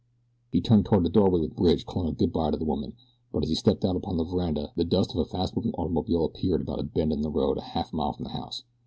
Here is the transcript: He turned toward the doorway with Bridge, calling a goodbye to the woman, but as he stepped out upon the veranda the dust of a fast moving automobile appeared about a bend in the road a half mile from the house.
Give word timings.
He 0.51 0.61
turned 0.61 0.85
toward 0.85 1.03
the 1.05 1.11
doorway 1.11 1.41
with 1.41 1.55
Bridge, 1.55 1.85
calling 1.85 2.09
a 2.09 2.11
goodbye 2.11 2.49
to 2.49 2.57
the 2.57 2.65
woman, 2.65 2.93
but 3.31 3.43
as 3.43 3.49
he 3.49 3.53
stepped 3.53 3.85
out 3.85 3.95
upon 3.95 4.17
the 4.17 4.23
veranda 4.23 4.71
the 4.75 4.83
dust 4.83 5.11
of 5.11 5.17
a 5.17 5.25
fast 5.25 5.55
moving 5.55 5.73
automobile 5.75 6.25
appeared 6.25 6.61
about 6.63 6.79
a 6.79 6.83
bend 6.83 7.13
in 7.13 7.21
the 7.21 7.29
road 7.29 7.59
a 7.59 7.61
half 7.61 7.93
mile 7.93 8.11
from 8.13 8.23
the 8.23 8.31
house. 8.31 8.63